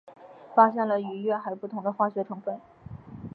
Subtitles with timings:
[0.55, 2.59] 发现了与月海不同的化学成分。